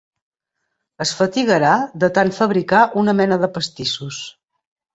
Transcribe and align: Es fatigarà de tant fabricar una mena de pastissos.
Es 1.05 1.11
fatigarà 1.19 1.75
de 2.05 2.11
tant 2.19 2.33
fabricar 2.39 2.81
una 3.05 3.17
mena 3.21 3.41
de 3.45 3.53
pastissos. 3.59 4.27